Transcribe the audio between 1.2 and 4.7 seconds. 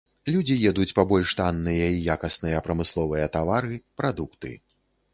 танныя і якасныя прамысловыя тавары, прадукты.